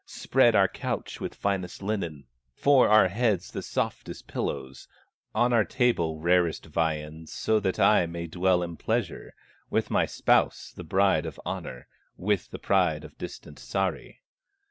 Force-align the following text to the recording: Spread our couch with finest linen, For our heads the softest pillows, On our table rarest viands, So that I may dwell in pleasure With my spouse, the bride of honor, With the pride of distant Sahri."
Spread 0.07 0.55
our 0.55 0.67
couch 0.67 1.21
with 1.21 1.35
finest 1.35 1.83
linen, 1.83 2.25
For 2.55 2.89
our 2.89 3.07
heads 3.07 3.51
the 3.51 3.61
softest 3.61 4.25
pillows, 4.25 4.87
On 5.35 5.53
our 5.53 5.63
table 5.63 6.17
rarest 6.19 6.65
viands, 6.65 7.31
So 7.31 7.59
that 7.59 7.79
I 7.79 8.07
may 8.07 8.25
dwell 8.25 8.63
in 8.63 8.77
pleasure 8.77 9.35
With 9.69 9.91
my 9.91 10.07
spouse, 10.07 10.73
the 10.75 10.83
bride 10.83 11.27
of 11.27 11.39
honor, 11.45 11.87
With 12.17 12.49
the 12.49 12.57
pride 12.57 13.03
of 13.03 13.15
distant 13.19 13.59
Sahri." 13.59 14.21